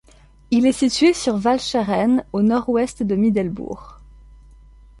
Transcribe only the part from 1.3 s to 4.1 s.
Walcheren, au nord-ouest de Middelbourg.